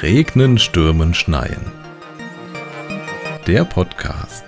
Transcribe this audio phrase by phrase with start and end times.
[0.00, 1.60] Regnen, Stürmen, Schneien.
[3.46, 4.44] Der Podcast.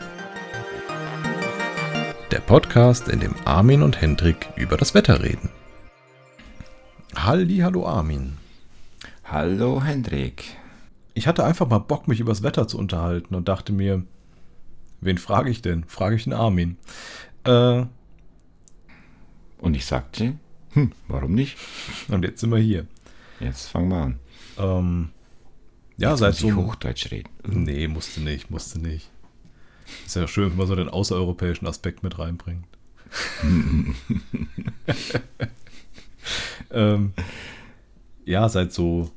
[2.30, 5.50] Der Podcast, in dem Armin und Hendrik über das Wetter reden.
[7.14, 8.38] Halli, hallo Armin.
[9.24, 10.59] Hallo Hendrik.
[11.20, 14.06] Ich hatte einfach mal Bock, mich über das Wetter zu unterhalten und dachte mir,
[15.02, 15.84] wen frage ich denn?
[15.84, 16.78] Frage ich den Armin.
[17.44, 17.84] Äh,
[19.58, 20.38] Und ich sagte,
[20.70, 21.58] hm, warum nicht?
[22.08, 22.86] und jetzt sind wir hier.
[23.38, 24.18] Jetzt fangen wir an.
[24.56, 25.10] Ähm,
[25.98, 26.56] ja, Jetzt seit muss ich so.
[26.56, 27.28] Hochdeutsch reden.
[27.44, 29.10] Nee, musste nicht, musste nicht.
[30.06, 32.64] Ist ja schön, wenn man so den außereuropäischen Aspekt mit reinbringt.
[36.70, 37.12] ähm,
[38.24, 39.10] ja, seit so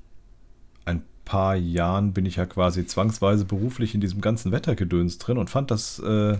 [1.33, 5.71] paar Jahren bin ich ja quasi zwangsweise beruflich in diesem ganzen Wettergedöns drin und fand
[5.71, 6.37] das äh,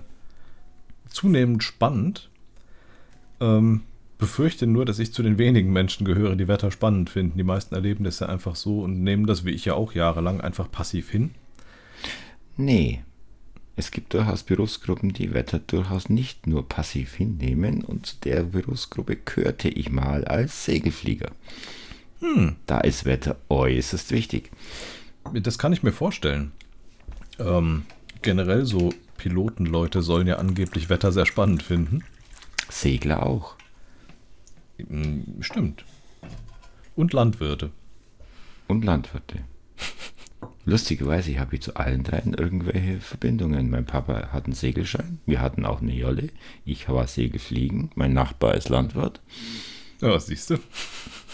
[1.10, 2.30] zunehmend spannend.
[3.42, 3.82] Ähm,
[4.20, 7.40] befürchte nur, dass ich zu den wenigen Menschen gehöre, die Wetter spannend finden.
[7.40, 10.42] Die meisten erleben das ja einfach so und nehmen das, wie ich ja auch jahrelang,
[10.42, 11.32] einfach passiv hin.
[12.56, 13.02] Nee.
[13.76, 19.16] Es gibt durchaus Berufsgruppen, die Wetter durchaus nicht nur passiv hinnehmen und zu der Berufsgruppe
[19.16, 21.32] gehörte ich mal als Segelflieger.
[22.24, 22.56] Hm.
[22.66, 24.50] Da ist Wetter äußerst wichtig.
[25.34, 26.54] Das kann ich mir vorstellen.
[27.38, 27.86] Ähm,
[28.22, 32.04] generell so Pilotenleute sollen ja angeblich Wetter sehr spannend finden.
[32.70, 33.56] Segler auch.
[34.78, 35.84] Hm, Stimmt.
[36.96, 37.72] Und Landwirte.
[38.68, 39.40] Und Landwirte.
[40.66, 43.70] Lustigerweise, ich habe zu allen dreien irgendwelche Verbindungen.
[43.70, 46.30] Mein Papa hat einen Segelschein, wir hatten auch eine Jolle,
[46.64, 49.22] ich war Segelfliegen, mein Nachbar ist Landwirt,
[50.04, 50.58] Ja, siehst du.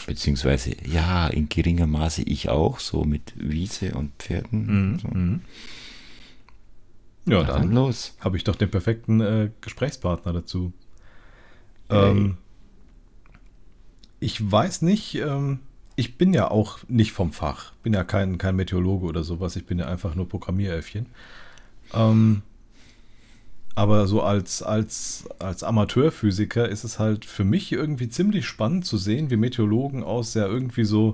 [0.05, 4.91] beziehungsweise, ja, in geringer Maße ich auch, so mit Wiese und Pferden.
[4.91, 4.99] Mhm.
[4.99, 5.07] So.
[5.07, 5.41] mhm.
[7.25, 8.15] Ja, Na, dann dann los.
[8.19, 10.71] habe ich doch den perfekten äh, Gesprächspartner dazu.
[11.89, 12.11] Hey.
[12.11, 12.37] Ähm,
[14.19, 15.59] ich weiß nicht, ähm,
[15.95, 17.73] ich bin ja auch nicht vom Fach.
[17.83, 19.55] Bin ja kein, kein Meteorologe oder sowas.
[19.55, 21.07] Ich bin ja einfach nur Programmieräffchen.
[21.93, 22.41] Ähm,
[23.79, 28.97] aber so als, als, als Amateurphysiker ist es halt für mich irgendwie ziemlich spannend zu
[28.97, 31.13] sehen, wie Meteorologen aus ja irgendwie so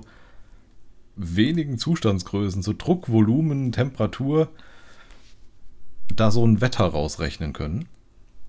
[1.14, 4.48] wenigen Zustandsgrößen, so Druck, Volumen, Temperatur,
[6.12, 7.86] da so ein Wetter rausrechnen können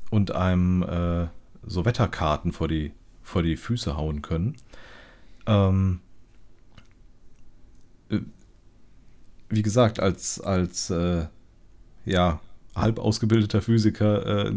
[0.10, 1.28] und einem äh,
[1.64, 4.56] so Wetterkarten vor die, vor die Füße hauen können.
[5.46, 6.00] Ähm,
[8.10, 8.22] äh,
[9.50, 11.28] wie gesagt, als, als äh,
[12.04, 12.40] ja,
[12.78, 14.52] halb ausgebildeter Physiker, äh,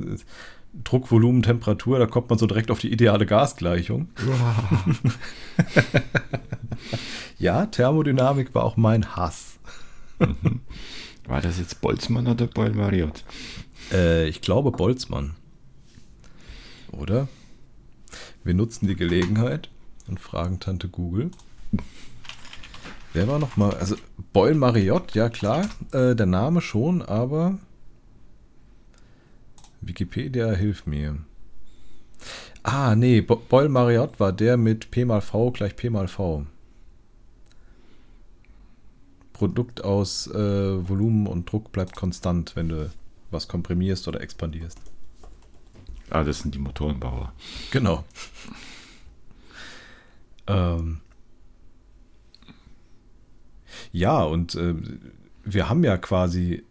[0.84, 4.08] Druck, Volumen, Temperatur, da kommt man so direkt auf die ideale Gasgleichung.
[7.40, 9.58] Ja, Thermodynamik war auch mein Hass.
[11.26, 13.24] War das jetzt Boltzmann oder Boyle Marriott?
[13.90, 15.36] Äh, ich glaube Boltzmann.
[16.92, 17.28] Oder?
[18.44, 19.70] Wir nutzen die Gelegenheit
[20.06, 21.30] und fragen Tante Google.
[23.14, 23.72] Wer war noch mal?
[23.74, 23.96] Also
[24.34, 27.58] Boyle Marriott, ja klar, äh, der Name schon, aber
[29.80, 31.18] Wikipedia hilft mir.
[32.62, 36.46] Ah, nee, Bo Boyle Marriott war der mit P mal V gleich P mal V.
[39.32, 42.90] Produkt aus äh, Volumen und Druck bleibt konstant, wenn du
[43.30, 44.78] was komprimierst oder expandierst.
[46.10, 47.32] Ah, das sind die Motorenbauer.
[47.70, 48.04] Genau.
[50.46, 51.00] Ähm,
[53.92, 54.74] ja, und äh,
[55.44, 56.64] wir haben ja quasi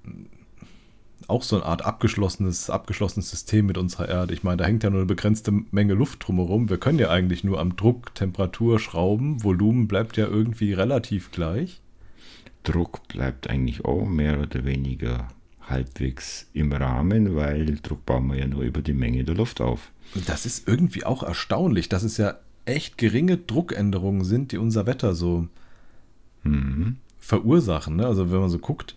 [1.29, 4.34] auch so eine Art abgeschlossenes, abgeschlossenes System mit unserer Erde.
[4.34, 6.69] Ich meine, da hängt ja nur eine begrenzte Menge Luft drumherum.
[6.69, 9.44] Wir können ja eigentlich nur am Druck, Temperatur schrauben.
[9.44, 11.81] Volumen bleibt ja irgendwie relativ gleich.
[12.63, 15.28] Druck bleibt eigentlich auch mehr oder weniger
[15.62, 19.91] halbwegs im Rahmen, weil Druck bauen wir ja nur über die Menge der Luft auf.
[20.28, 22.35] Das ist irgendwie auch erstaunlich, dass es ja
[22.66, 25.47] echt geringe Druckänderungen sind, die unser Wetter so
[26.44, 26.97] Mhm.
[27.19, 27.97] verursachen.
[27.97, 28.06] Ne?
[28.07, 28.96] Also wenn man so guckt,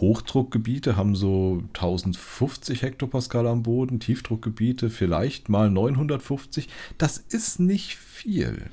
[0.00, 6.68] Hochdruckgebiete haben so 1050 Hektopascal am Boden, Tiefdruckgebiete vielleicht mal 950.
[6.98, 8.70] Das ist nicht viel.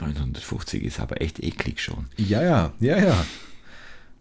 [0.00, 2.06] 950 ist aber echt eklig schon.
[2.16, 3.26] Ja, ja, ja, ja.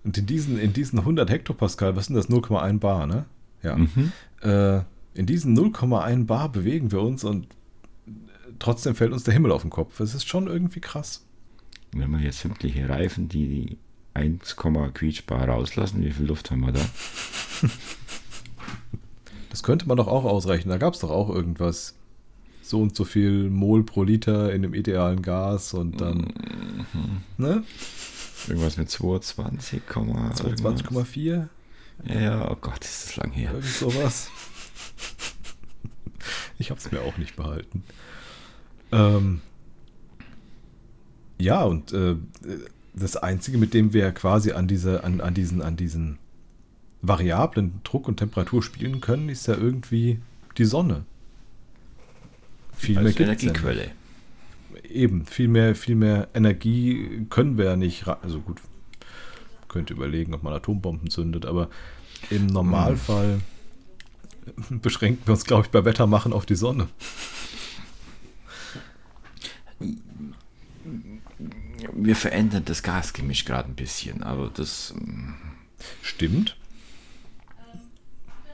[0.04, 2.30] Und in diesen, in diesen 100 Hektopascal, was sind das?
[2.30, 3.26] 0,1 Bar, ne?
[3.62, 3.76] Ja.
[3.76, 4.12] Mhm.
[4.42, 4.82] Äh,
[5.14, 7.48] in diesen 0,1 Bar bewegen wir uns und
[8.58, 9.98] trotzdem fällt uns der Himmel auf den Kopf.
[9.98, 11.26] Das ist schon irgendwie krass.
[11.92, 13.78] Wenn wir jetzt sämtliche Reifen, die
[14.14, 14.56] 1,
[14.94, 16.82] Quietschbar rauslassen, wie viel Luft haben wir da?
[19.50, 20.70] Das könnte man doch auch ausrechnen.
[20.70, 21.96] Da gab es doch auch irgendwas.
[22.62, 26.32] So und so viel Mol pro Liter in dem idealen Gas und dann,
[27.38, 27.64] ne?
[28.48, 30.40] Irgendwas mit 22, irgendwas.
[30.40, 31.48] 22,4?
[32.06, 33.52] Ja, oh Gott, ist das lang her.
[33.54, 34.30] Irgend sowas.
[36.60, 37.84] Ich habe es mir auch nicht behalten.
[38.92, 39.42] Ähm,
[41.40, 42.16] ja, und äh,
[42.94, 46.18] das Einzige, mit dem wir quasi an, diese, an, an, diesen, an diesen
[47.02, 50.20] variablen Druck und Temperatur spielen können, ist ja irgendwie
[50.58, 51.06] die Sonne.
[52.76, 53.86] Viel Als mehr Energiequelle.
[53.86, 53.92] Ja
[54.90, 58.08] Eben, viel mehr, viel mehr Energie können wir ja nicht.
[58.08, 58.58] Also gut,
[59.68, 61.70] könnte überlegen, ob man Atombomben zündet, aber
[62.30, 63.40] im Normalfall
[64.68, 64.82] hm.
[64.82, 66.88] beschränken wir uns, glaube ich, bei Wettermachen auf die Sonne.
[72.01, 74.94] Wir verändern das Gasgemisch gerade ein bisschen, aber das.
[74.98, 75.36] Hm.
[76.01, 76.57] Stimmt.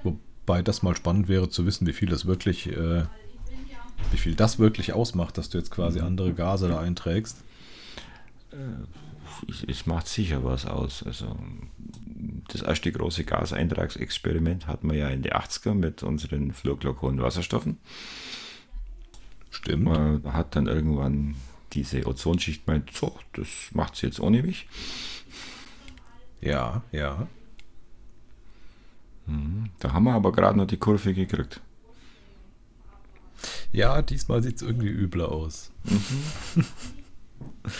[0.04, 3.06] Wobei das mal spannend wäre zu wissen, wie viel das wirklich, äh,
[4.12, 6.06] wie viel das wirklich ausmacht, dass du jetzt quasi mhm.
[6.06, 7.44] andere Gase da einträgst.
[8.52, 11.04] Äh, es macht sicher was aus.
[11.04, 11.36] Also
[12.48, 17.78] das erste große Gaseintragsexperiment hatten wir ja in den 80er mit unseren fluorglockolen Wasserstoffen.
[19.50, 19.86] Stimmt.
[19.86, 21.36] Man hat dann irgendwann
[21.76, 24.68] diese Ozonschicht meint, so, das macht sie jetzt ohne mich.
[26.42, 27.28] Ja, ja.
[29.28, 29.70] Mhm.
[29.80, 31.62] Da haben wir aber gerade noch die Kurve gekriegt.
[33.72, 35.72] Ja, diesmal sieht es irgendwie übler aus.
[35.84, 36.66] Mhm.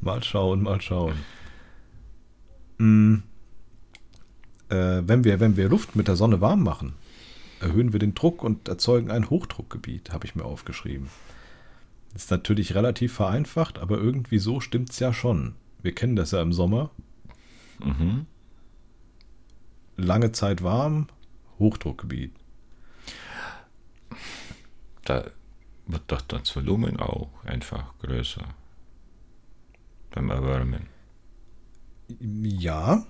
[0.00, 1.16] mal schauen, mal schauen.
[2.78, 3.22] Mhm.
[4.68, 6.94] Äh, wenn, wir, wenn wir Luft mit der Sonne warm machen,
[7.60, 11.08] erhöhen wir den Druck und erzeugen ein Hochdruckgebiet, habe ich mir aufgeschrieben.
[12.16, 15.54] Ist natürlich relativ vereinfacht, aber irgendwie so stimmt es ja schon.
[15.82, 16.90] Wir kennen das ja im Sommer.
[17.78, 18.26] Mhm
[19.96, 21.08] lange Zeit warm,
[21.58, 22.32] Hochdruckgebiet.
[25.04, 25.24] Da
[25.86, 28.44] wird doch das Volumen auch einfach größer
[30.10, 30.88] beim Erwärmen.
[32.20, 33.06] Ja,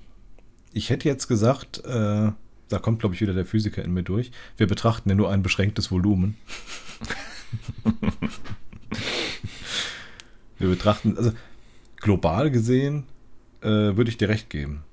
[0.73, 2.33] ich hätte jetzt gesagt, äh,
[2.69, 4.31] da kommt, glaube ich, wieder der Physiker in mir durch.
[4.57, 6.37] Wir betrachten ja nur ein beschränktes Volumen.
[10.59, 11.33] Wir betrachten, also
[11.97, 13.05] global gesehen,
[13.61, 14.85] äh, würde ich dir recht geben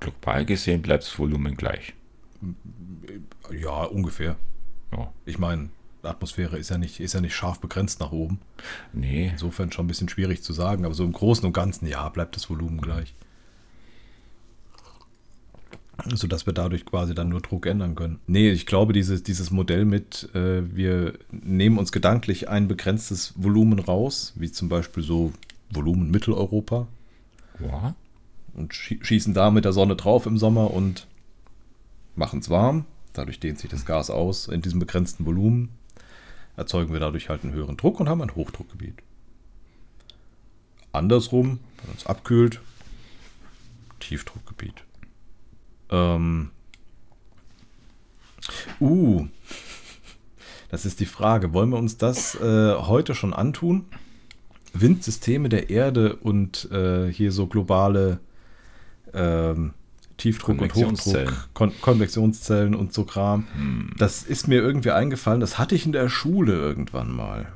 [0.00, 1.94] global gesehen bleibt das Volumen gleich.
[3.50, 4.36] Ja, ungefähr.
[4.92, 5.12] Ja.
[5.24, 5.70] Ich meine,
[6.02, 8.40] Atmosphäre ist ja, nicht, ist ja nicht scharf begrenzt nach oben.
[8.92, 9.30] Nee.
[9.32, 12.36] Insofern schon ein bisschen schwierig zu sagen, aber so im Großen und Ganzen, ja, bleibt
[12.36, 13.14] das Volumen gleich.
[16.12, 18.18] Sodass wir dadurch quasi dann nur Druck ändern können.
[18.26, 23.78] Nee, ich glaube, dieses, dieses Modell mit, äh, wir nehmen uns gedanklich ein begrenztes Volumen
[23.78, 25.32] raus, wie zum Beispiel so
[25.70, 26.86] Volumen Mitteleuropa.
[27.60, 27.94] Ja
[28.54, 31.06] und schießen da mit der Sonne drauf im Sommer und
[32.16, 32.86] machen es warm.
[33.12, 35.70] Dadurch dehnt sich das Gas aus in diesem begrenzten Volumen.
[36.56, 38.94] Erzeugen wir dadurch halt einen höheren Druck und haben ein Hochdruckgebiet.
[40.92, 42.60] Andersrum, wenn es abkühlt,
[43.98, 44.84] Tiefdruckgebiet.
[45.94, 46.50] Ähm,
[48.80, 49.26] uh,
[50.70, 51.52] das ist die Frage.
[51.52, 53.86] Wollen wir uns das äh, heute schon antun?
[54.72, 58.18] Windsysteme der Erde und äh, hier so globale
[59.12, 59.72] ähm,
[60.16, 63.46] Tiefdruck und Hochdruck, Kon Konvektionszellen und so Kram.
[63.54, 63.92] Hm.
[63.98, 67.52] Das ist mir irgendwie eingefallen, das hatte ich in der Schule irgendwann mal.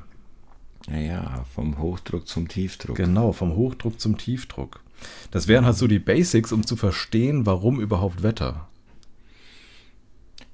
[0.89, 2.97] Ja, vom Hochdruck zum Tiefdruck.
[2.97, 4.81] Genau, vom Hochdruck zum Tiefdruck.
[5.31, 8.69] Das wären halt so die Basics, um zu verstehen, warum überhaupt Wetter.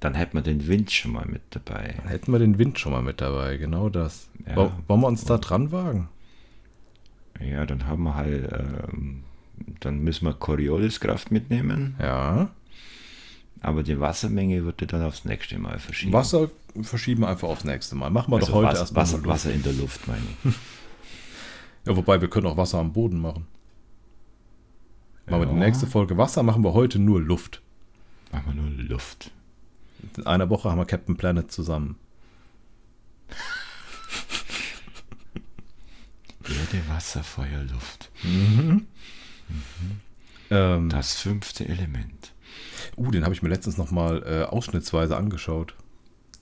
[0.01, 1.95] Dann hätten wir den Wind schon mal mit dabei.
[1.97, 4.29] Dann hätten wir den Wind schon mal mit dabei, genau das.
[4.47, 4.57] Ja.
[4.57, 6.09] Wollen wir uns da dran wagen?
[7.41, 9.25] Ja, dann haben wir halt ähm,
[9.81, 11.97] dann müssen wir Corioliskraft mitnehmen.
[12.01, 12.51] Ja.
[13.61, 16.13] Aber die Wassermenge würde dann aufs nächste Mal verschieben.
[16.13, 16.51] Wasser
[16.83, 18.11] verschieben wir einfach aufs nächste Mal.
[18.11, 20.55] Machen wir also doch heute erstmal Wasser, Wasser in der Luft, meine ich.
[21.87, 23.47] ja, wobei wir können auch Wasser am Boden machen.
[25.27, 25.49] Machen ja.
[25.49, 27.63] wir die nächste Folge Wasser, machen wir heute nur Luft.
[28.33, 29.31] Machen wir nur Luft.
[30.17, 31.97] In einer Woche haben wir Captain Planet zusammen.
[36.45, 38.11] Erde, Wasser, Feuer, Luft.
[38.23, 38.87] Mhm.
[39.49, 40.01] Mhm.
[40.51, 42.33] Ähm, das fünfte Element.
[42.97, 45.75] Uh, den habe ich mir letztens noch mal äh, ausschnittsweise angeschaut.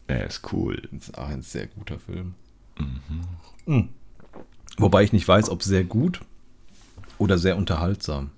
[0.08, 0.88] Er ist cool.
[0.90, 2.34] Das ist auch ein sehr guter Film.
[2.78, 3.20] Mhm.
[3.66, 3.88] Mhm.
[4.76, 6.20] Wobei ich nicht weiß, ob sehr gut
[7.18, 8.30] oder sehr unterhaltsam.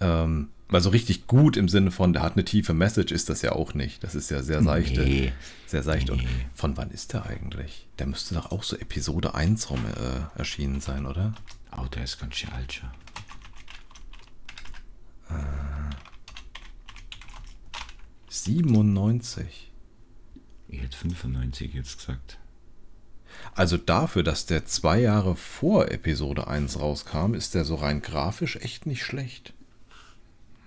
[0.00, 3.42] Ähm, weil so richtig gut im Sinne von, der hat eine tiefe Message, ist das
[3.42, 4.02] ja auch nicht.
[4.02, 5.02] Das ist ja sehr seichte.
[5.02, 5.32] Nee.
[5.66, 6.08] Sehr seicht.
[6.08, 6.14] Nee.
[6.14, 6.22] Und
[6.54, 7.86] von wann ist der eigentlich?
[7.98, 11.34] Der müsste doch auch so Episode 1 rum äh, erschienen sein, oder?
[11.76, 12.88] Oh, der ist ganz schön alt schon.
[15.30, 15.94] Äh,
[18.28, 19.72] 97.
[20.68, 22.38] Ich hätte 95 jetzt gesagt.
[23.54, 28.56] Also dafür, dass der zwei Jahre vor Episode 1 rauskam, ist der so rein grafisch
[28.56, 29.54] echt nicht schlecht.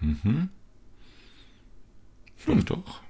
[0.01, 0.49] Mhm.
[2.45, 3.01] Doch, doch.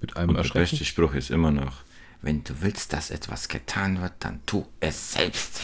[0.00, 1.82] Mit einem Und der beste Spruch ist immer noch,
[2.22, 5.60] wenn du willst, dass etwas getan wird, dann tu es selbst.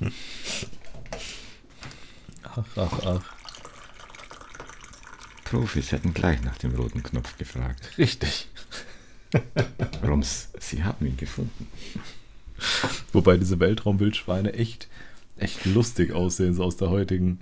[2.58, 3.22] Ach, ach, ach.
[5.44, 7.98] Profis hätten gleich nach dem roten Knopf gefragt.
[7.98, 8.48] Richtig.
[10.02, 11.68] Rums, sie haben ihn gefunden.
[13.12, 14.88] Wobei diese Weltraumwildschweine echt,
[15.36, 17.40] echt lustig aussehen, so aus der heutigen,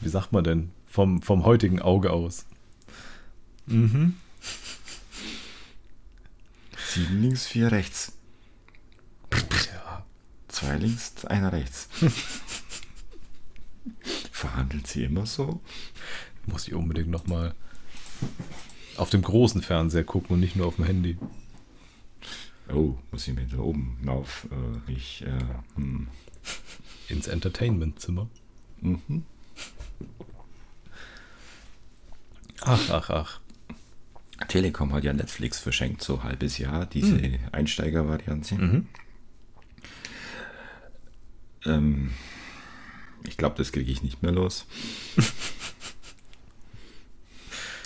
[0.00, 2.46] wie sagt man denn, vom, vom heutigen Auge aus.
[3.66, 4.14] Mhm.
[6.88, 8.12] Sieben links, vier rechts.
[9.32, 10.04] Ja.
[10.48, 11.88] Zwei links, einer rechts.
[14.30, 15.60] Verhandelt sie immer so?
[16.46, 17.54] Muss ich unbedingt nochmal
[18.96, 21.18] auf dem großen Fernseher gucken und nicht nur auf dem Handy.
[22.72, 25.22] Oh, muss ich mir da oben auf äh, mich.
[25.22, 26.08] Äh, hm.
[27.08, 28.28] Ins Entertainmentzimmer.
[28.80, 29.24] mhm.
[32.62, 33.40] Ach, ach, ach.
[34.48, 38.54] Telekom hat ja Netflix verschenkt, so ein halbes Jahr, diese Einsteiger-Variante.
[38.54, 38.86] Mhm.
[41.66, 42.10] Ähm,
[43.26, 44.66] ich glaube, das kriege ich nicht mehr los.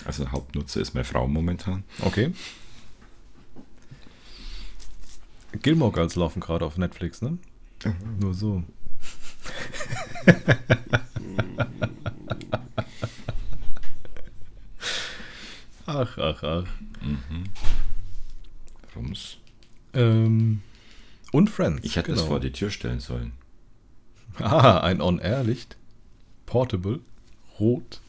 [0.05, 1.83] also Hauptnutzer ist meine Frau momentan.
[2.01, 2.33] Okay.
[5.61, 7.37] Gilmore Girls laufen gerade auf Netflix, ne?
[8.19, 8.63] Nur so.
[15.85, 16.65] ach, ach, ach.
[18.95, 19.37] Rums.
[19.93, 20.61] Ähm,
[21.31, 21.85] und Friends.
[21.85, 23.33] Ich hätte es vor die Tür stellen sollen.
[24.41, 25.75] Ah, ein On-Air-Licht.
[26.45, 27.01] Portable.
[27.59, 27.99] Rot.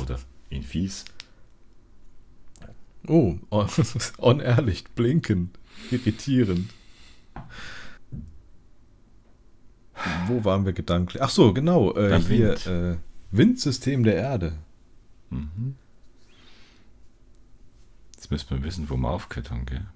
[0.00, 1.04] Oder in fies.
[3.06, 3.66] Oh, On-
[4.18, 4.94] On-Air-Licht.
[4.94, 5.58] Blinkend.
[5.90, 6.70] Irritierend.
[10.26, 11.22] Wo waren wir gedanklich?
[11.22, 11.94] Ach so, genau.
[11.96, 12.66] Äh, hier, Wind.
[12.66, 12.96] äh,
[13.30, 14.52] Windsystem der Erde.
[15.30, 15.74] Mhm.
[18.14, 19.10] Jetzt müssen wir wissen, wo wir
[19.50, 19.86] haben, gell?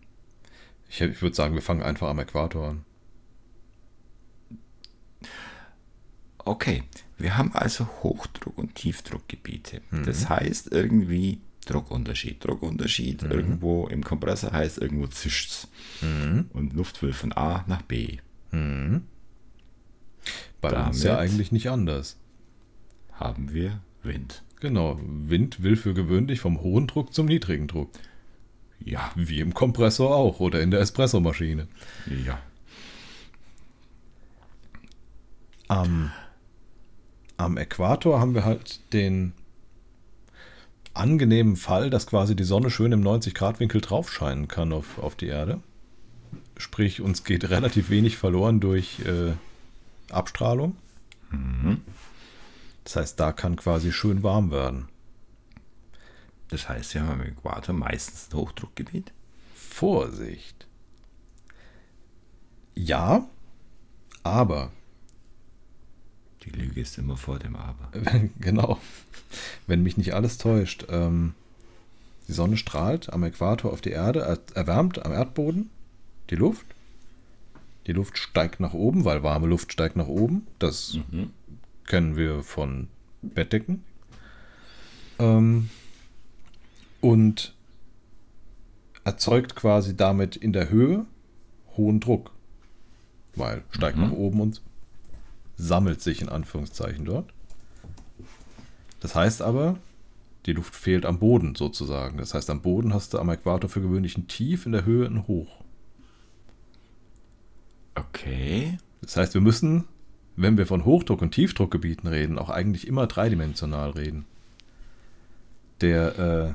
[0.88, 2.84] Ich, ich würde sagen, wir fangen einfach am Äquator an.
[6.44, 6.82] Okay,
[7.18, 9.80] wir haben also Hochdruck- und Tiefdruckgebiete.
[9.90, 10.04] Mhm.
[10.04, 12.44] Das heißt irgendwie Druckunterschied.
[12.44, 13.30] Druckunterschied Mhm.
[13.30, 15.68] irgendwo im Kompressor heißt irgendwo zischt's.
[16.52, 18.18] Und Luft will von A nach B.
[20.60, 22.16] Bei uns ja Damit- eigentlich nicht anders.
[23.12, 24.42] Haben wir Wind.
[24.60, 27.90] Genau, Wind will für gewöhnlich vom hohen Druck zum niedrigen Druck.
[28.84, 31.68] Ja, Wie im Kompressor auch oder in der Espressomaschine.
[32.26, 32.38] ja.
[35.68, 36.10] Am,
[37.36, 39.32] am Äquator haben wir halt den
[40.94, 45.26] angenehmen Fall, dass quasi die Sonne schön im 90-Grad-Winkel drauf scheinen kann auf, auf die
[45.26, 45.60] Erde.
[46.56, 49.32] Sprich, uns geht relativ wenig verloren durch äh,
[50.10, 50.76] Abstrahlung.
[52.84, 54.88] Das heißt, da kann quasi schön warm werden.
[56.48, 59.12] Das heißt, wir haben am Äquator meistens ein Hochdruckgebiet.
[59.54, 60.66] Vorsicht.
[62.74, 63.26] Ja,
[64.22, 64.70] aber
[66.44, 67.88] Die Lüge ist immer vor dem Aber.
[68.40, 68.80] genau.
[69.66, 71.34] Wenn mich nicht alles täuscht, ähm,
[72.28, 75.70] die Sonne strahlt am Äquator auf die Erde, er- erwärmt am Erdboden
[76.30, 76.66] die Luft.
[77.86, 80.46] Die Luft steigt nach oben, weil warme Luft steigt nach oben.
[80.58, 80.98] Das
[81.86, 82.88] kennen wir von
[83.22, 83.82] Bettdecken.
[85.18, 85.68] Ähm,
[87.00, 87.54] und
[89.04, 91.06] erzeugt quasi damit in der Höhe
[91.76, 92.30] hohen Druck.
[93.34, 94.62] Weil steigt nach oben und
[95.56, 97.32] sammelt sich in Anführungszeichen dort.
[99.00, 99.78] Das heißt aber,
[100.46, 102.18] die Luft fehlt am Boden sozusagen.
[102.18, 105.06] Das heißt, am Boden hast du am Äquator für gewöhnlich ein Tief, in der Höhe
[105.06, 105.62] ein Hoch.
[107.94, 108.78] Okay.
[109.00, 109.84] Das heißt, wir müssen,
[110.36, 114.24] wenn wir von Hochdruck- und Tiefdruckgebieten reden, auch eigentlich immer dreidimensional reden.
[115.80, 116.54] Der, äh,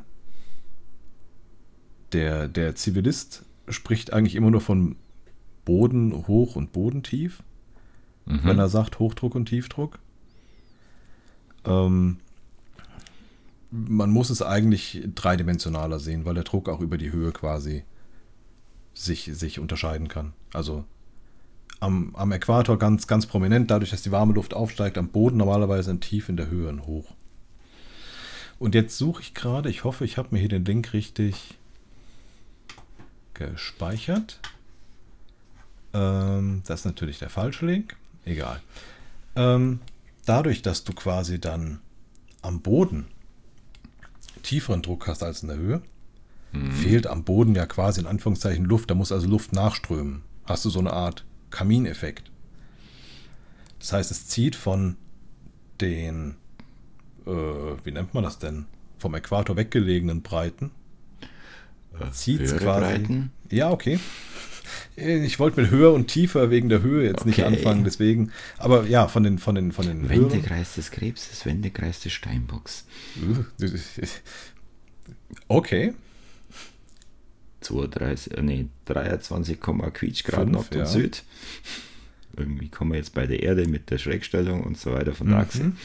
[2.14, 4.96] der, der Zivilist spricht eigentlich immer nur von
[5.66, 7.44] Boden hoch und Bodentief,
[8.28, 8.42] Mhm.
[8.44, 10.00] wenn er sagt Hochdruck und Tiefdruck.
[11.66, 12.18] Ähm,
[13.72, 17.84] man muss es eigentlich dreidimensionaler sehen, weil der Druck auch über die Höhe quasi
[18.94, 20.34] sich, sich unterscheiden kann.
[20.54, 20.86] Also
[21.80, 25.92] am, am Äquator ganz, ganz prominent, dadurch, dass die warme Luft aufsteigt, am Boden normalerweise
[25.92, 27.14] ein Tief, in der Höhe ein Hoch.
[28.60, 31.58] Und jetzt suche ich gerade, ich hoffe, ich habe mir hier den Link richtig
[33.36, 34.40] gespeichert.
[35.94, 37.96] Ähm, das ist natürlich der falsche Link.
[38.28, 38.62] Egal.
[39.36, 39.80] Ähm,
[40.26, 41.80] dadurch, dass du quasi dann
[42.42, 43.08] am Boden
[44.44, 45.82] tieferen Druck hast als in der Höhe,
[46.72, 48.90] fehlt am Boden ja quasi in Anführungszeichen Luft.
[48.90, 50.24] Da muss also Luft nachströmen.
[50.46, 52.32] Hast du so eine Art Kamineffekt.
[53.80, 54.96] Das heißt, es zieht von
[55.82, 56.36] den,
[57.26, 58.66] äh, wie nennt man das denn,
[58.98, 60.72] vom Äquator weggelegenen Breiten.
[62.12, 62.82] Zieht höhere quasi.
[62.82, 63.32] Breiten?
[63.50, 64.00] Ja, okay.
[65.00, 67.48] Ich wollte mit höher und tiefer wegen der Höhe jetzt nicht Okay.
[67.48, 68.32] anfangen, deswegen.
[68.58, 70.10] Aber ja, von den, von den, von den.
[70.10, 72.86] Wendekreis des Krebses, Wendekreis des Steinbocks.
[75.48, 75.94] Okay.
[77.62, 79.60] 32, äh, nee, 23,
[79.94, 80.86] Quietsch Grad Nord und ja.
[80.88, 81.24] Süd.
[82.36, 85.38] Irgendwie kommen wir jetzt bei der Erde mit der Schrägstellung und so weiter von der
[85.40, 85.64] Achse.
[85.64, 85.78] Mhm.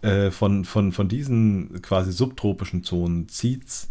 [0.00, 3.88] Äh, von, von, von diesen quasi subtropischen Zonen zieht's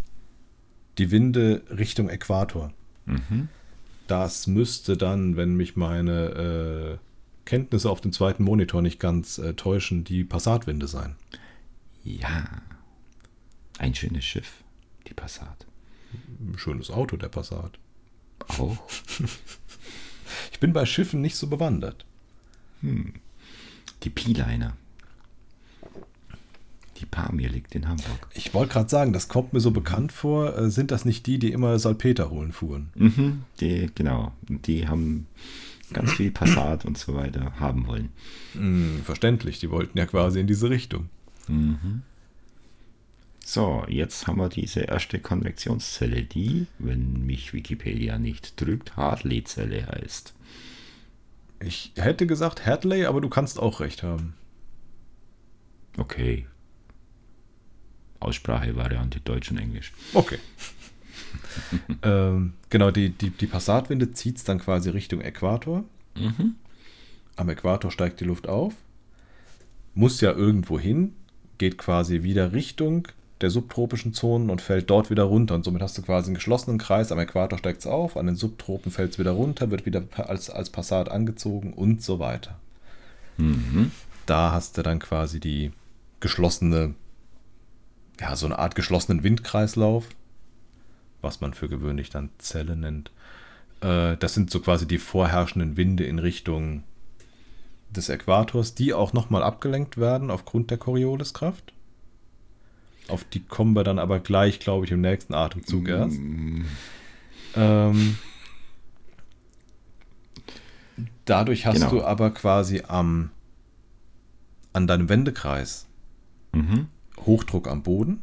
[0.98, 2.74] die Winde Richtung Äquator.
[3.06, 3.50] Mhm.
[4.08, 6.98] Das müsste dann, wenn mich meine äh,
[7.46, 11.16] Kenntnisse auf dem zweiten Monitor nicht ganz äh, täuschen, die Passatwinde sein.
[12.04, 12.48] Ja.
[13.80, 14.64] Ein schönes Schiff,
[15.08, 15.66] die Passat.
[16.40, 17.80] Ein schönes Auto, der Passat.
[18.48, 18.78] Auch.
[20.52, 22.06] Ich bin bei Schiffen nicht so bewandert.
[22.82, 24.76] Die P-Liner.
[27.04, 28.30] Die Pamir liegt in Hamburg.
[28.34, 30.58] Ich wollte gerade sagen, das kommt mir so bekannt vor.
[30.58, 32.92] Äh, sind das nicht die, die immer Salpeter holen fuhren?
[32.96, 34.32] Mhm, die, genau.
[34.48, 35.28] Die haben
[35.92, 38.10] ganz viel Passat und so weiter haben wollen.
[38.54, 41.10] Hm, verständlich, die wollten ja quasi in diese Richtung.
[43.44, 50.34] So, jetzt haben wir diese erste Konvektionszelle, die, wenn mich Wikipedia nicht trügt, Hartley-Zelle heißt.
[51.60, 54.36] Ich hätte gesagt Hadley, aber du kannst auch recht haben.
[55.98, 56.46] Okay.
[58.24, 59.94] Aussprache, Variante Deutsch und Englisch.
[60.14, 60.40] Okay.
[62.04, 65.84] ähm, genau, die, die, die Passatwinde zieht es dann quasi Richtung Äquator.
[67.36, 68.74] Am Äquator steigt die Luft auf,
[69.96, 71.14] muss ja irgendwo hin,
[71.58, 73.08] geht quasi wieder Richtung
[73.42, 75.56] der subtropischen Zonen und fällt dort wieder runter.
[75.56, 77.12] Und somit hast du quasi einen geschlossenen Kreis.
[77.12, 80.50] Am Äquator steigt es auf, an den Subtropen fällt es wieder runter, wird wieder als,
[80.50, 82.58] als Passat angezogen und so weiter.
[84.26, 85.72] Da hast du dann quasi die
[86.22, 86.94] geschlossene,
[88.20, 90.08] ja, so eine Art geschlossenen Windkreislauf,
[91.22, 93.12] was man für gewöhnlich dann Zelle nennt.
[93.82, 96.84] Äh, das sind so quasi die vorherrschenden Winde in Richtung
[97.90, 101.74] des Äquators, die auch nochmal abgelenkt werden aufgrund der Corioliskraft.
[103.08, 106.18] Auf die kommen wir dann aber gleich, glaube ich, im nächsten Atemzug erst.
[107.56, 108.18] Ähm,
[111.26, 111.90] dadurch hast Genau.
[111.90, 113.30] du aber quasi am,
[114.72, 115.88] an deinem Wendekreis
[116.56, 116.88] Mhm.
[117.26, 118.22] Hochdruck am Boden,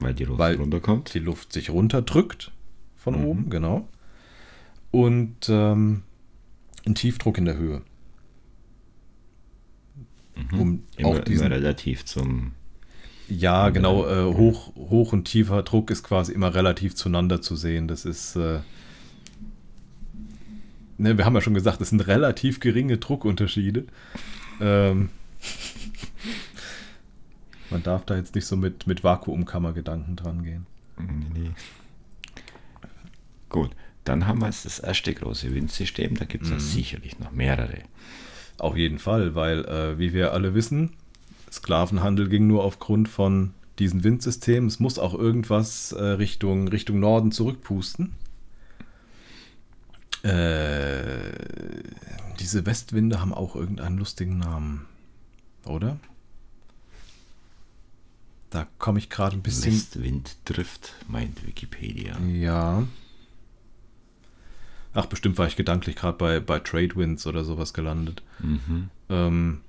[0.00, 1.14] Weil die Luft Weil- runterkommt.
[1.14, 2.50] die Luft sich runterdrückt
[2.96, 3.24] von Mhm.
[3.26, 3.88] oben, genau.
[4.90, 6.02] Und ähm,
[6.86, 7.82] ein Tiefdruck in der Höhe.
[10.52, 10.82] Um Mhm.
[10.96, 12.52] Immer, auch diesen, immer relativ zum.
[13.28, 17.88] ja, genau, äh, hoch, hoch und tiefer Druck ist quasi immer relativ zueinander zu sehen.
[17.88, 18.58] Das ist, äh,
[20.98, 23.84] ne, wir haben ja schon gesagt, es sind relativ geringe Druckunterschiede.
[24.60, 25.08] Ähm,
[27.74, 30.66] man darf da jetzt nicht so mit, mit Vakuumkammergedanken dran gehen.
[30.98, 31.50] Nee, nee.
[33.50, 33.70] Gut,
[34.04, 36.14] dann haben wir jetzt das erste große Windsystem.
[36.16, 36.28] Da Mhm.
[36.28, 37.78] gibt es ja sicherlich noch mehrere.
[38.58, 40.90] Auf jeden Fall, weil, äh, wie wir alle wissen,
[41.52, 44.68] Sklavenhandel ging nur aufgrund von diesen Windsystemen.
[44.68, 48.12] Es muss auch irgendwas äh, Richtung, Richtung Norden zurückpusten.
[50.22, 51.32] Äh,
[52.40, 54.86] diese Westwinde haben auch irgendeinen lustigen Namen,
[55.66, 55.98] oder?
[58.54, 59.72] Da komme ich gerade ein bisschen.
[59.72, 62.16] Westwind trifft, meint Wikipedia.
[62.20, 62.86] Ja.
[64.92, 68.22] Ach, bestimmt war ich gedanklich gerade bei, bei Trade Winds oder sowas gelandet.
[68.38, 68.90] Mhm.
[69.08, 69.60] Ähm,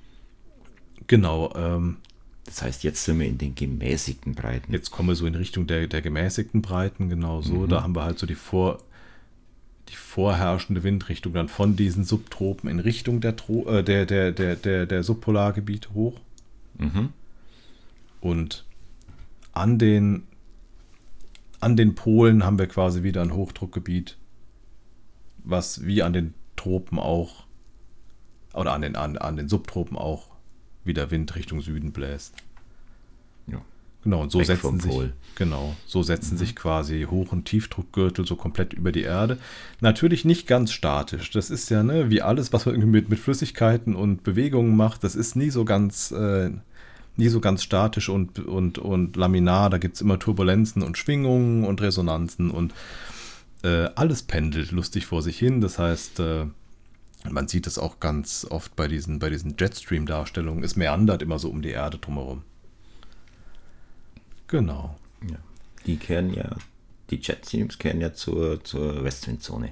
[1.07, 1.51] genau.
[1.55, 1.97] Ähm,
[2.45, 4.71] Das heißt, jetzt sind wir in den gemäßigten Breiten.
[4.71, 7.53] jetzt kommen wir so in Richtung der, der gemäßigten Breiten, genau so.
[7.55, 7.69] Mhm.
[7.69, 8.83] Da haben wir halt so die, vor,
[9.89, 14.55] die vorherrschende Windrichtung dann von diesen Subtropen in Richtung der, Tro äh, der, der, der,
[14.55, 16.19] der, der Subpolargebiete hoch.
[16.77, 17.09] Mhm.
[18.21, 18.63] Und
[19.55, 20.27] an den,
[21.59, 24.17] an den Polen haben wir quasi wieder ein Hochdruckgebiet,
[25.43, 27.45] was wie an den Tropen auch,
[28.53, 30.27] oder an den, an, an den Subtropen auch
[30.83, 32.35] wieder Wind Richtung Süden bläst.
[33.47, 33.61] Ja.
[34.03, 35.13] Genau, und so Weg setzen sich, Pol.
[35.33, 39.39] genau, so setzen sich quasi Hoch- und Tiefdruckgürtel so komplett über die Erde.
[39.81, 41.31] Natürlich nicht ganz statisch.
[41.31, 45.03] Das ist ja, ne, wie alles, was man irgendwie mit, mit Flüssigkeiten und Bewegungen macht,
[45.03, 46.51] das ist nie so ganz, äh,
[47.17, 49.69] nie so ganz statisch und, und, und laminar.
[49.69, 52.73] Da gibt es immer Turbulenzen und Schwingungen und Resonanzen und
[53.63, 55.61] äh, alles pendelt lustig vor sich hin.
[55.61, 56.45] Das heißt, äh,
[57.29, 60.63] man sieht es auch ganz oft bei diesen, bei diesen Jetstream-Darstellungen.
[60.63, 62.43] Es meandert immer so um die Erde drumherum.
[64.47, 64.97] Genau.
[65.27, 65.37] Ja.
[65.85, 66.55] Die kehren ja,
[67.09, 69.71] die Jetstreams kehren ja zur, zur Westwindzone.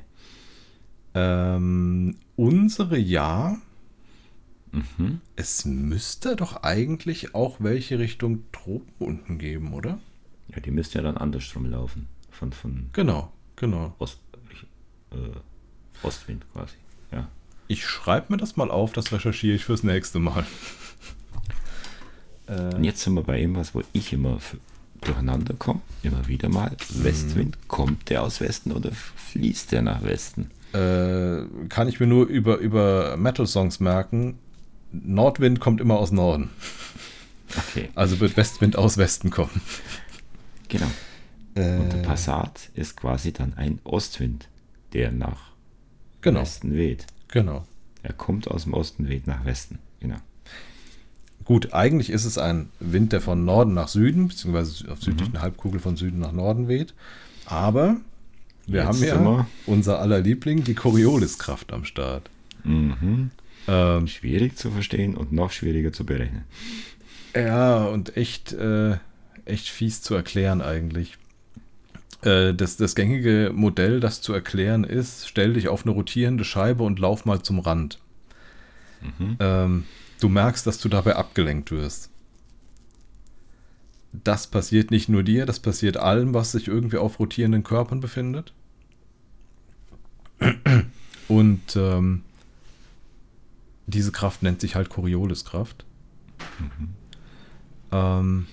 [1.14, 3.58] Ähm, unsere ja.
[4.74, 5.22] Mhm.
[5.36, 10.00] Es müsste doch eigentlich auch welche Richtung Tropen unten geben, oder?
[10.50, 12.08] Ja, die müsste ja dann andersrum laufen.
[12.32, 13.94] Von, von Genau, genau.
[14.00, 14.20] Ost,
[15.12, 16.76] äh, Ostwind quasi.
[17.12, 17.28] Ja.
[17.68, 20.46] Ich schreibe mir das mal auf, das recherchiere ich fürs nächste Mal.
[22.48, 24.40] Äh, Und jetzt sind wir bei irgendwas, wo ich immer
[25.02, 25.82] durcheinander komme.
[26.02, 26.76] Immer wieder mal.
[26.90, 30.50] Westwind, kommt der aus Westen oder fließt der nach Westen?
[30.74, 34.40] äh, kann ich mir nur über, über Metal-Songs merken.
[34.94, 36.50] Nordwind kommt immer aus Norden.
[37.70, 39.62] Okay, Also wird Westwind aus Westen kommen.
[40.70, 40.88] genau.
[41.56, 44.48] Und der Äh, Passat ist quasi dann ein Ostwind,
[44.94, 45.52] der nach
[46.22, 47.06] genau, Westen weht.
[47.28, 47.66] genau.
[48.02, 49.80] Er kommt aus dem Osten, weht nach Westen.
[50.00, 50.18] Genau.
[51.46, 55.80] Gut, eigentlich ist es ein Wind, der von Norden nach Süden, beziehungsweise auf südlichen Halbkugel
[55.80, 56.94] von Süden nach Norden weht.
[57.46, 57.98] Aber
[58.66, 62.30] wir Jetzt haben ja wir- unser aller Liebling, die Corioliskraft am Start.
[62.64, 63.30] Mhm.
[63.68, 66.44] Ähm, Schwierig zu verstehen und noch schwieriger zu berechnen.
[67.36, 68.98] ja, und echt, äh,
[69.46, 71.18] echt fies zu erklären eigentlich.
[72.24, 76.84] Äh, das, das gängige Modell, das zu erklären ist, stell dich auf eine rotierende Scheibe
[76.84, 78.00] und lauf mal zum Rand.
[79.02, 79.38] Mhm.
[79.40, 79.84] Ähm,
[80.20, 82.10] du merkst, dass du dabei abgelenkt wirst.
[84.12, 88.54] Das passiert nicht nur dir, das passiert allem, was sich irgendwie auf rotierenden Körpern befindet.
[91.28, 92.24] Und ähm,
[93.88, 95.86] diese Kraft nennt sich halt Corioliskraft.
[97.92, 98.48] Ähm,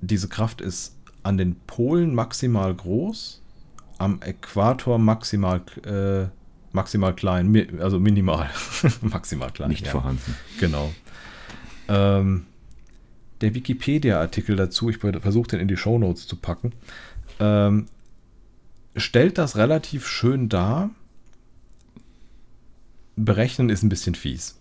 [0.00, 3.42] diese Kraft ist an den Polen maximal groß,
[3.98, 6.26] am Äquator maximal, äh,
[6.72, 8.50] maximal klein, mi also minimal,
[9.00, 9.70] maximal klein.
[9.70, 9.92] Nicht ja.
[9.92, 10.36] vorhanden.
[10.60, 10.92] Genau.
[11.88, 12.46] Ähm,
[13.40, 16.72] der Wikipedia-Artikel dazu, ich versuche den in die Shownotes zu packen,
[17.40, 17.86] ähm,
[18.96, 20.90] stellt das relativ schön dar.
[23.16, 24.58] Berechnen ist ein bisschen fies.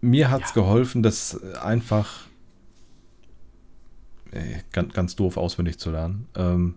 [0.00, 0.54] Mir hat es Ja.
[0.54, 2.26] geholfen, das einfach
[4.32, 6.28] äh, ganz, ganz doof auswendig zu lernen.
[6.34, 6.74] Ähm,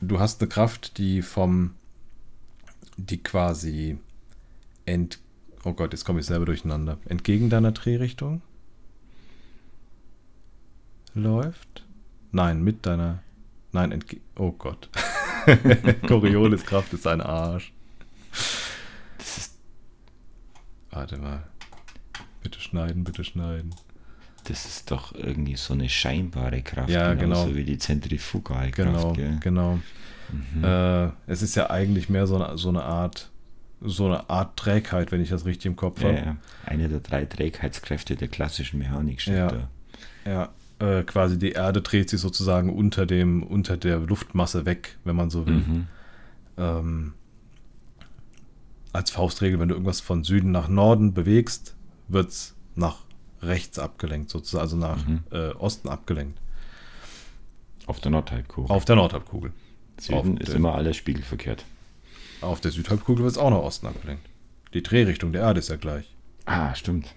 [0.00, 1.74] du hast eine Kraft, die vom,
[2.96, 3.98] die quasi
[4.84, 5.18] ent,
[5.64, 8.42] oh Gott, jetzt komme ich selber durcheinander, entgegen deiner Drehrichtung
[11.14, 11.86] läuft.
[12.32, 13.22] Nein, mit deiner,
[13.72, 14.88] nein, entge, oh Gott.
[16.06, 17.72] Corioliskraft ist ein Arsch.
[19.18, 19.58] Das ist,
[20.90, 21.42] Warte mal.
[22.42, 23.74] Bitte schneiden, bitte schneiden.
[24.44, 26.88] das ist doch irgendwie so eine scheinbare Kraft.
[26.90, 27.54] Ja, genau.
[27.54, 28.76] wie die Zentrifugalkraft.
[28.76, 29.38] Genau, gell?
[29.40, 29.78] genau.
[30.54, 30.64] Mhm.
[30.64, 33.30] Äh, es ist ja eigentlich mehr so eine, so eine Art,
[33.80, 36.16] so eine Art Trägheit, wenn ich das richtig im Kopf ja, habe.
[36.18, 36.36] ja.
[36.66, 39.48] Eine der drei Trägheitskräfte der klassischen Mechanik steht Ja.
[39.48, 39.68] da.
[40.24, 40.48] Ja,
[40.80, 45.30] äh, quasi die Erde dreht sich sozusagen unter dem, unter der Luftmasse weg, wenn man
[45.30, 45.56] so will.
[45.58, 45.86] Mhm.
[46.56, 47.12] Ähm,
[48.92, 51.76] als Faustregel, wenn du irgendwas von Süden nach Norden bewegst,
[52.08, 52.98] wird es nach
[53.42, 55.20] rechts abgelenkt, sozusagen, also nach Mhm.
[55.30, 56.38] äh, Osten abgelenkt.
[57.86, 58.70] Auf der Nordhalbkugel.
[58.74, 59.52] Auf der Nordhalbkugel.
[59.98, 61.64] Süden auf ist der- immer alles spiegelverkehrt.
[62.40, 64.24] Auf der Südhalbkugel wird es auch nach Osten abgelenkt.
[64.74, 66.14] Die Drehrichtung der Erde ist ja gleich.
[66.46, 67.14] Ah, stimmt.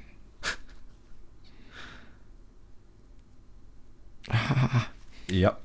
[5.30, 5.58] Ja.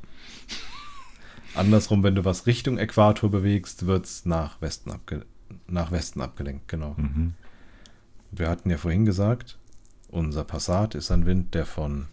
[1.54, 4.92] Andersrum, wenn du was Richtung Äquator bewegst, wird es nach Westen,
[5.66, 6.94] nach Westen abgelenkt, genau.
[6.96, 7.34] Mhm.
[8.30, 9.58] Wir hatten ja vorhin gesagt,
[10.10, 12.06] unser Passat ist ein Wind, der von,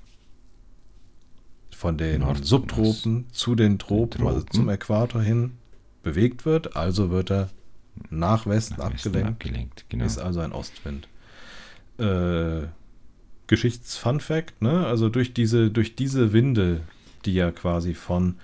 [1.71, 4.53] von den Norden Subtropen zu den Tropen, also Tropen.
[4.53, 5.51] zum Äquator hin,
[6.01, 6.75] bewegt wird.
[6.75, 7.49] Also wird er
[8.09, 9.29] nach Westen Nach Westen abgelenkt.
[9.29, 10.05] abgelenkt, genau.
[10.05, 11.07] Ist also ein Ostwind.
[11.99, 12.63] Äh,
[13.47, 14.85] Geschichts-Fun-Fact, ne?
[14.85, 16.81] Also durch diese, durch diese Winde,
[17.25, 18.35] die ja quasi von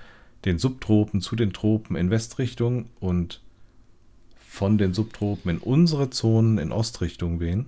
[0.45, 3.41] den Subtropen zu den Tropen in Westrichtung und
[4.47, 7.67] von den Subtropen in unsere Zonen in Ostrichtung wehen.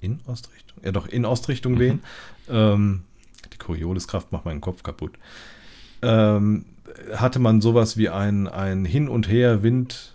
[0.00, 0.78] In Ostrichtung?
[0.84, 1.78] Ja, doch, in Ostrichtung Mhm.
[1.78, 2.00] wehen.
[2.48, 3.02] Ähm,
[3.52, 5.12] die Corioliskraft macht meinen Kopf kaputt.
[6.02, 6.64] Ähm,
[7.14, 10.12] hatte man sowas wie ein, ein Hin- und Her-Wind,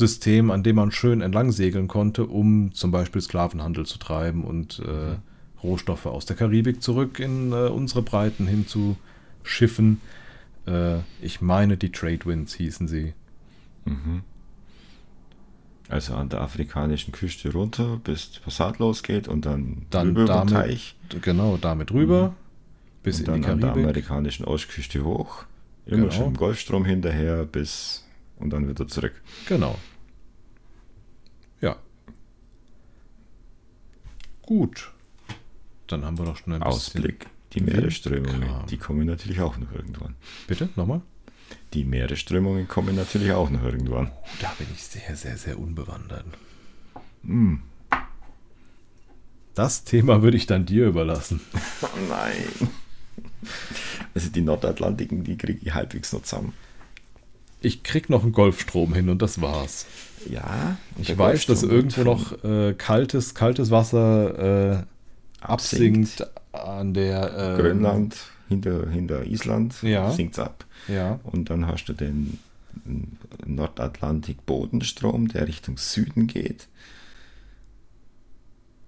[0.00, 4.80] Windsystem, an dem man schön entlang segeln konnte, um zum Beispiel Sklavenhandel zu treiben und
[4.80, 5.16] äh,
[5.62, 8.96] Rohstoffe aus der Karibik zurück in äh, unsere Breiten hin zu
[9.42, 10.00] schiffen.
[10.66, 13.14] Äh, ich meine, die Trade Winds hießen sie.
[13.86, 14.22] Mhm.
[15.88, 20.48] Also an der afrikanischen Küste runter, bis Passat losgeht und dann, Dann drüber über den
[20.48, 22.34] damit Teich Genau, damit rüber,
[23.02, 23.84] bis und in dann die an der Karibik.
[23.84, 25.44] amerikanischen Ostküste hoch,
[25.86, 26.10] immer Genau.
[26.10, 28.05] schön im Golfstrom hinterher bis
[28.36, 29.20] und dann wieder zurück.
[29.48, 29.78] Genau.
[31.60, 31.76] Ja.
[34.42, 34.92] Gut.
[35.86, 39.72] Dann haben wir doch schon ein bisschen Ausblick Die Meeresströmungen, die kommen natürlich auch noch
[39.72, 40.16] irgendwann.
[40.46, 41.02] Bitte, nochmal?
[41.74, 44.10] Die Meeresströmungen kommen natürlich auch noch irgendwann.
[44.40, 46.24] Da bin ich sehr, sehr, sehr unbewandert.
[47.22, 47.62] Hm.
[49.54, 51.40] Das Thema würde ich dann dir überlassen.
[51.82, 52.70] Oh nein.
[54.14, 56.52] Also die Nordatlantiken, die kriege ich halbwegs noch zusammen.
[57.66, 59.86] Ich krieg noch einen Golfstrom hin und das war's.
[60.30, 60.76] Ja.
[61.00, 64.84] Ich weiß, dass irgendwo noch äh, kaltes, kaltes Wasser äh,
[65.40, 66.20] Absinkt.
[66.22, 68.16] absinkt an der äh, Grönland
[68.48, 70.10] hinter, hinter Island Ja.
[70.12, 70.64] sinkt ab.
[70.88, 72.38] Ja, Und dann hast du den
[73.46, 76.68] Nordatlantik-Bodenstrom, der Richtung Süden geht.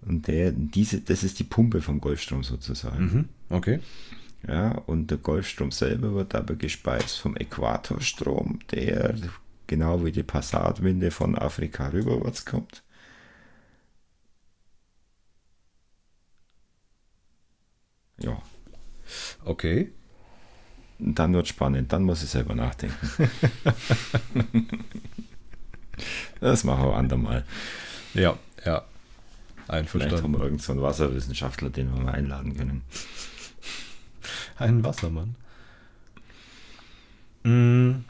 [0.06, 3.04] Und der, diese, das ist die Pumpe vom Golfstrom sozusagen.
[3.04, 3.28] mhm.
[3.50, 3.80] okay.
[4.46, 9.16] Ja, und der Golfstrom selber wird aber gespeist vom Äquatorstrom, der
[9.66, 12.82] genau wie die Passatwinde von Afrika rüberwärts kommt.
[18.20, 18.40] Ja,
[19.44, 19.92] Okay.
[20.98, 22.96] und dann wird spannend, dann muss ich selber nachdenken.
[26.40, 27.44] das machen wir andermal.
[28.14, 28.84] Ja, ja.
[29.66, 30.32] Vielleicht haben Einverstanden.
[30.32, 32.82] wir irgendeinen so Wasserwissenschaftler, den wir mal einladen können.
[34.58, 35.36] Ein Wassermann.
[37.44, 38.04] Mm.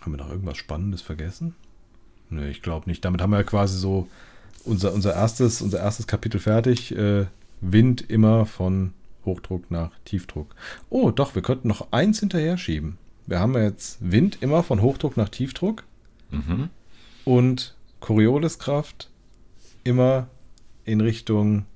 [0.00, 1.54] Haben wir noch irgendwas Spannendes vergessen?
[2.30, 3.04] Nö, ich glaube nicht.
[3.04, 4.08] Damit haben wir ja quasi so
[4.64, 6.94] unser, unser, erstes, unser erstes Kapitel fertig.
[6.94, 7.26] Äh,
[7.60, 8.92] Wind immer von
[9.24, 10.54] Hochdruck nach Tiefdruck.
[10.88, 12.96] Oh, doch, wir könnten noch eins hinterher schieben.
[13.26, 15.84] Wir haben ja jetzt Wind immer von Hochdruck nach Tiefdruck
[16.30, 16.70] Mhm.
[17.24, 19.10] und Corioliskraft
[19.82, 20.28] immer
[20.84, 21.66] in Richtung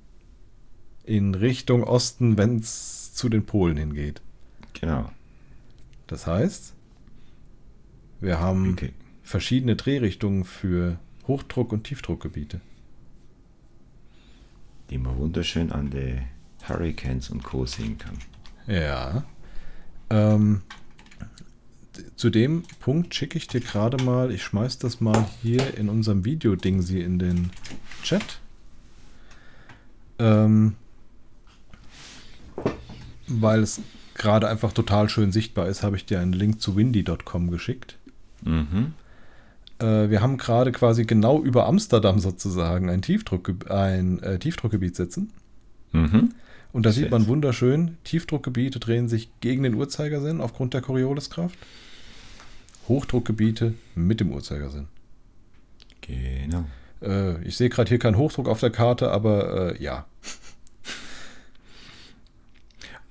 [1.03, 4.21] in Richtung Osten, wenn es zu den Polen hingeht.
[4.79, 5.09] Genau.
[6.07, 6.73] Das heißt,
[8.19, 8.93] wir haben Okay.
[9.23, 12.61] verschiedene Drehrichtungen für Hochdruck- und Tiefdruckgebiete.
[14.89, 16.19] Die man wunderschön an die
[16.67, 17.65] Hurricanes und Co.
[17.65, 18.17] sehen kann.
[18.67, 19.23] Ja.
[20.09, 20.61] Ähm,
[22.15, 26.25] zu dem Punkt schicke ich dir gerade mal, ich schmeiß das mal hier in unserem
[26.25, 27.51] Video-Ding sie in den
[28.03, 28.39] Chat.
[30.19, 30.75] Ähm,
[33.27, 33.81] weil es
[34.15, 37.97] gerade einfach total schön sichtbar ist, habe ich dir einen Link zu windy.com geschickt.
[38.43, 38.93] Mhm.
[39.79, 45.31] Äh, wir haben gerade quasi genau über Amsterdam sozusagen ein, Tiefdruck, ein äh, Tiefdruckgebiet sitzen.
[45.91, 46.33] Mhm.
[46.71, 47.29] Und da sieht man schön.
[47.29, 51.57] wunderschön, Tiefdruckgebiete drehen sich gegen den Uhrzeigersinn aufgrund der Corioliskraft.
[52.89, 54.87] Hochdruckgebiete mit dem Uhrzeigersinn.
[56.01, 56.65] Genau.
[57.01, 60.05] Äh, ich sehe gerade hier keinen Hochdruck auf der Karte, aber äh, ja.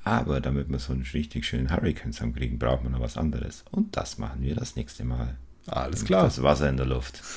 [0.05, 3.65] Aber damit wir so einen richtig schönen Hurricane zusammenkriegen, braucht man noch was anderes.
[3.71, 5.37] Und das machen wir das nächste Mal.
[5.67, 6.25] Alles klar.
[6.25, 7.23] Das Wasser in der Luft.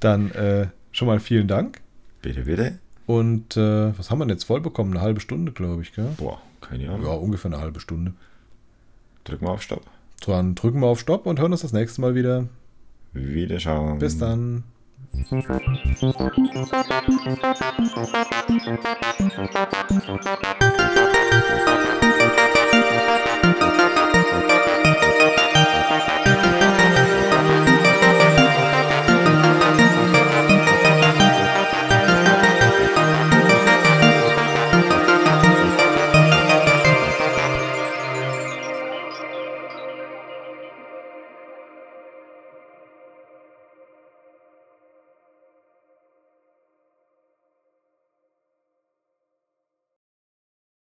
[0.00, 1.80] Dann äh, schon mal vielen Dank.
[2.20, 2.78] Bitte, bitte.
[3.06, 4.92] Und äh, was haben wir denn jetzt voll bekommen?
[4.92, 6.12] Eine halbe Stunde, glaube ich, gell?
[6.18, 7.06] Boah, keine Ahnung.
[7.06, 8.12] Ja, ungefähr eine halbe Stunde.
[9.24, 9.86] Drück mal auf Stopp.
[10.26, 12.46] Dann drücken wir auf Stopp und hören uns das nächste Mal wieder.
[13.14, 13.98] Wiederschauen.
[13.98, 14.64] Bis dann.
[15.30, 15.48] Thank
[20.08, 20.54] you.